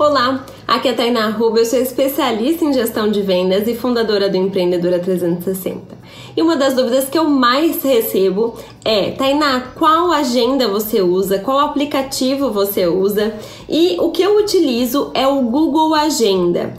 [0.00, 4.30] Olá, aqui é a Tainá Ruba, eu sou especialista em gestão de vendas e fundadora
[4.30, 5.99] do Empreendedora 360.
[6.36, 11.38] E uma das dúvidas que eu mais recebo é, Tainá, qual agenda você usa?
[11.38, 13.34] Qual aplicativo você usa?
[13.68, 16.72] E o que eu utilizo é o Google Agenda.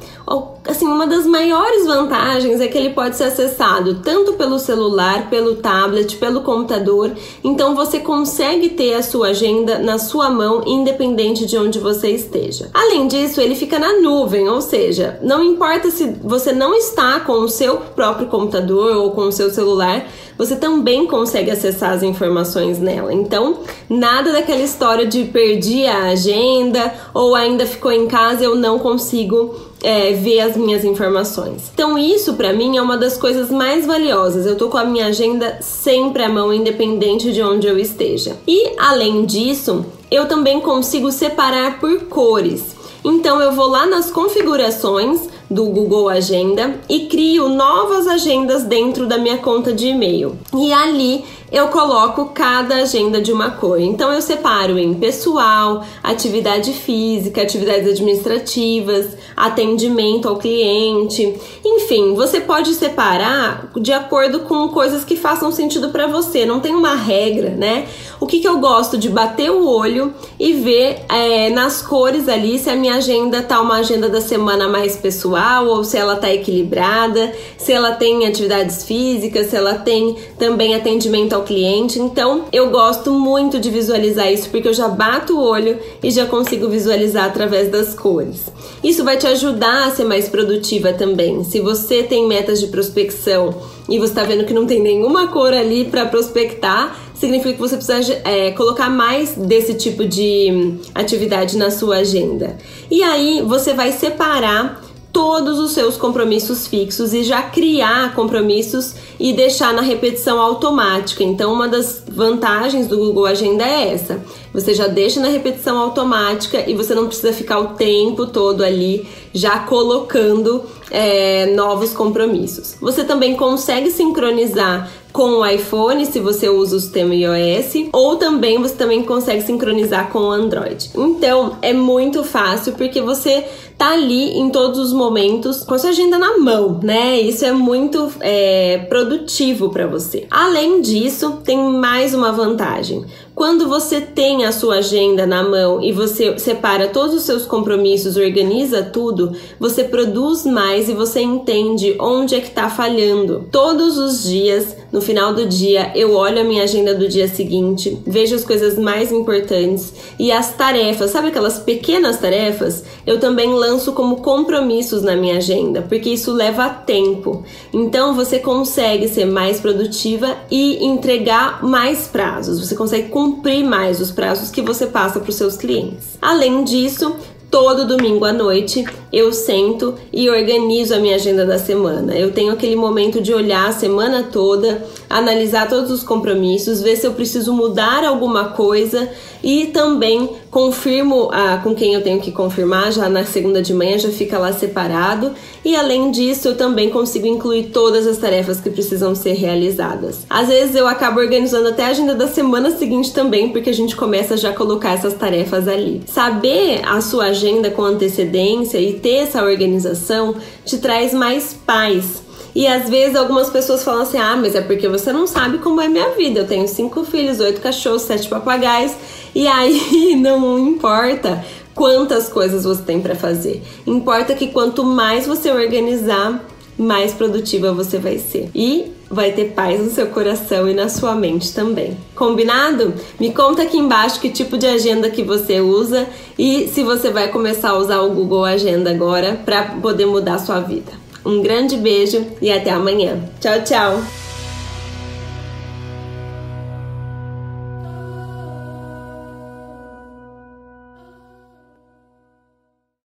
[0.68, 5.56] Assim, uma das maiores vantagens é que ele pode ser acessado tanto pelo celular, pelo
[5.56, 7.12] tablet, pelo computador.
[7.44, 12.70] Então você consegue ter a sua agenda na sua mão, independente de onde você esteja.
[12.74, 17.34] Além disso, ele fica na nuvem, ou seja, não importa se você não está com
[17.34, 20.06] o seu próprio computador ou com o seu celular,
[20.38, 23.14] você também consegue acessar as informações nela.
[23.14, 28.80] Então, nada daquela história de perdi a agenda ou ainda ficou em casa eu não
[28.80, 31.72] consigo é, ver as minhas informações.
[31.74, 34.46] Então, isso para mim é uma das coisas mais valiosas.
[34.46, 38.38] Eu tô com a minha agenda sempre à mão, independente de onde eu esteja.
[38.48, 42.76] E além disso, eu também consigo separar por cores.
[43.04, 49.18] Então, eu vou lá nas configurações do Google Agenda e crio novas agendas dentro da
[49.18, 50.38] minha conta de e-mail.
[50.56, 53.78] E ali eu coloco cada agenda de uma cor.
[53.82, 61.36] Então eu separo em pessoal, atividade física, atividades administrativas, atendimento ao cliente.
[61.66, 66.46] Enfim, você pode separar de acordo com coisas que façam sentido para você.
[66.46, 67.88] Não tem uma regra, né?
[68.22, 72.58] O que, que eu gosto de bater o olho e ver é, nas cores ali
[72.58, 76.34] se a minha agenda tá uma agenda da semana mais pessoal ou se ela tá
[76.34, 82.00] equilibrada, se ela tem atividades físicas, se ela tem também atendimento ao ao cliente.
[82.00, 86.26] Então, eu gosto muito de visualizar isso porque eu já bato o olho e já
[86.26, 88.52] consigo visualizar através das cores.
[88.84, 91.44] Isso vai te ajudar a ser mais produtiva também.
[91.44, 93.54] Se você tem metas de prospecção
[93.90, 97.76] e você está vendo que não tem nenhuma cor ali para prospectar, significa que você
[97.76, 102.58] precisa é, colocar mais desse tipo de atividade na sua agenda.
[102.90, 104.81] E aí você vai separar
[105.12, 111.24] todos os seus compromissos fixos e já criar compromissos e deixar na repetição automática.
[111.24, 114.24] Então, uma das vantagens do Google Agenda é essa.
[114.54, 119.08] Você já deixa na repetição automática e você não precisa ficar o tempo todo ali
[119.34, 122.76] já colocando é, novos compromissos.
[122.82, 128.58] Você também consegue sincronizar com o iPhone, se você usa o sistema iOS, ou também
[128.58, 130.92] você também consegue sincronizar com o Android.
[130.96, 133.46] Então, é muito fácil porque você
[133.78, 137.20] tá ali em todos os momentos com a sua agenda na mão, né?
[137.20, 140.28] Isso é muito é, produtivo para você.
[140.30, 143.04] Além disso, tem mais uma vantagem.
[143.34, 148.18] Quando você tem a sua agenda na mão e você separa todos os seus compromissos,
[148.18, 153.48] organiza tudo, você produz mais e você entende onde é que tá falhando.
[153.52, 157.98] Todos os dias, no final do dia, eu olho a minha agenda do dia seguinte,
[158.06, 162.84] vejo as coisas mais importantes e as tarefas, sabe aquelas pequenas tarefas?
[163.08, 167.44] Eu também lanço como compromissos na minha agenda, porque isso leva tempo.
[167.74, 172.60] Então você consegue ser mais produtiva e entregar mais prazos.
[172.60, 176.18] Você consegue cumprir mais os prazos que você passa para os seus clientes.
[176.20, 177.16] Além disso,
[177.52, 178.84] todo domingo à noite
[179.14, 182.16] eu sento e organizo a minha agenda da semana.
[182.16, 187.06] Eu tenho aquele momento de olhar a semana toda, analisar todos os compromissos, ver se
[187.06, 189.08] eu preciso mudar alguma coisa
[189.44, 193.98] e também confirmo ah, com quem eu tenho que confirmar, já na segunda de manhã
[193.98, 195.32] já fica lá separado.
[195.64, 200.26] E além disso, eu também consigo incluir todas as tarefas que precisam ser realizadas.
[200.30, 203.96] Às vezes eu acabo organizando até a agenda da semana seguinte também, porque a gente
[203.96, 206.02] começa já a colocar essas tarefas ali.
[206.06, 210.36] Saber a sua agenda com antecedência e ter essa organização
[210.66, 212.31] te traz mais paz.
[212.54, 215.82] E às vezes algumas pessoas falam assim: ah, mas é porque você não sabe como
[215.82, 216.42] é minha vida.
[216.42, 218.94] Eu tenho cinco filhos, oito cachorros, sete papagaios,
[219.34, 223.62] e aí não importa quantas coisas você tem para fazer.
[223.88, 226.44] Importa que quanto mais você organizar,
[226.78, 228.50] mais produtiva você vai ser.
[228.54, 231.98] E vai ter paz no seu coração e na sua mente também.
[232.16, 232.94] Combinado?
[233.20, 236.08] Me conta aqui embaixo que tipo de agenda que você usa
[236.40, 240.40] e se você vai começar a usar o Google Agenda agora para poder mudar a
[240.40, 240.94] sua vida.
[241.26, 243.20] Um grande beijo e até amanhã.
[243.40, 244.21] Tchau, tchau!